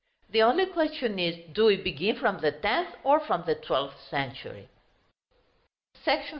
[0.31, 4.67] The only question is, do we begin from the tenth or from the twelfth century?§
[6.03, 6.29] XXXIII.